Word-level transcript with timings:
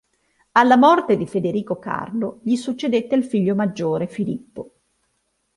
Alla 0.53 0.77
morte 0.77 1.15
di 1.15 1.27
Federico 1.27 1.77
Carlo 1.77 2.39
gli 2.41 2.55
succedette 2.55 3.13
il 3.13 3.23
figlio 3.23 3.53
maggiore, 3.53 4.07
Filippo. 4.07 4.77